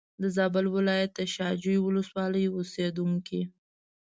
[0.21, 3.41] د زابل ولایت د شا جوی ولسوالۍ اوسېدونکی.